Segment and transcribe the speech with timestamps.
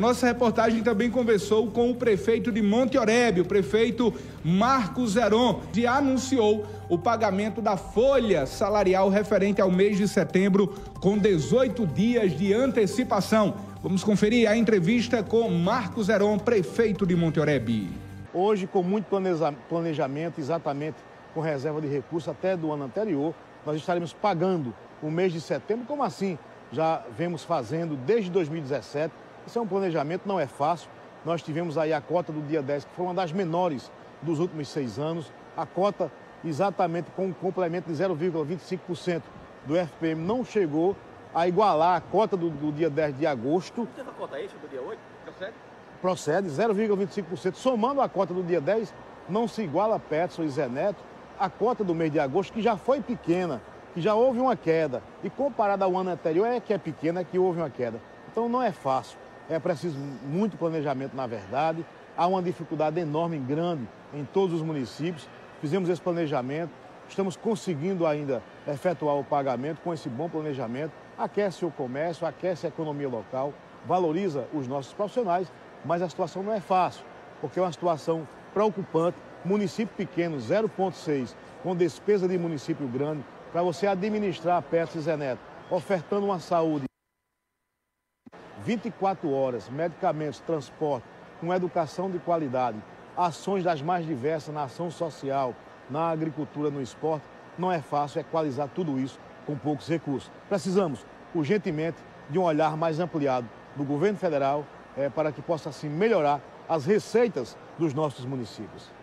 [0.00, 4.10] Nossa reportagem também conversou com o prefeito de Monte Oreb, o prefeito
[4.42, 10.68] Marcos Zeron, que anunciou o pagamento da folha salarial referente ao mês de setembro
[10.98, 13.54] com 18 dias de antecipação.
[13.82, 17.90] Vamos conferir a entrevista com Marcos Zeron, prefeito de Monte Oreb.
[18.32, 19.04] Hoje, com muito
[19.68, 20.96] planejamento, exatamente
[21.34, 23.34] com reserva de recursos até do ano anterior,
[23.66, 26.38] nós estaremos pagando o mês de setembro, como assim
[26.72, 29.12] já vemos fazendo desde 2017
[29.46, 30.88] isso é um planejamento, não é fácil.
[31.24, 34.68] Nós tivemos aí a cota do dia 10, que foi uma das menores dos últimos
[34.68, 35.32] seis anos.
[35.56, 36.10] A cota,
[36.44, 39.22] exatamente com um complemento de 0,25%
[39.66, 40.96] do FPM, não chegou
[41.34, 43.88] a igualar a cota do, do dia 10 de agosto.
[43.94, 44.98] Teve a cota extra do dia 8?
[45.24, 45.54] Procede?
[46.00, 47.54] Procede, 0,25%.
[47.54, 48.92] Somando a cota do dia 10,
[49.28, 51.12] não se iguala a Petson e Zé Neto
[51.42, 53.60] a cota do mês de agosto, que já foi pequena,
[53.94, 55.02] que já houve uma queda.
[55.24, 58.00] E comparada ao ano anterior, é que é pequena, é que houve uma queda.
[58.30, 59.18] Então não é fácil.
[59.52, 61.84] É preciso muito planejamento, na verdade.
[62.16, 65.28] Há uma dificuldade enorme, grande, em todos os municípios.
[65.60, 66.70] Fizemos esse planejamento,
[67.06, 70.92] estamos conseguindo ainda efetuar o pagamento com esse bom planejamento.
[71.18, 73.52] Aquece o comércio, aquece a economia local,
[73.84, 75.52] valoriza os nossos profissionais,
[75.84, 77.04] mas a situação não é fácil,
[77.38, 79.18] porque é uma situação preocupante.
[79.44, 85.40] Município pequeno, 0,6, com despesa de município grande, para você administrar a peça Zé Neto,
[85.70, 86.86] ofertando uma saúde
[88.64, 91.04] 24 horas, medicamentos, transporte,
[91.40, 92.78] com educação de qualidade,
[93.16, 95.54] ações das mais diversas na ação social,
[95.90, 97.24] na agricultura, no esporte,
[97.58, 100.30] não é fácil equalizar tudo isso com poucos recursos.
[100.48, 101.04] Precisamos,
[101.34, 101.98] urgentemente,
[102.30, 104.64] de um olhar mais ampliado do governo federal
[104.96, 108.92] é, para que possa, assim, melhorar as receitas dos nossos municípios.